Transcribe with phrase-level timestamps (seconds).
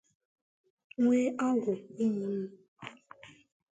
[1.01, 2.49] nwee agwụ ụmụnna